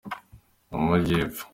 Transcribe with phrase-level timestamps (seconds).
[0.75, 1.43] amajyepfo.